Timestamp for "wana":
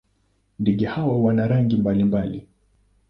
1.19-1.47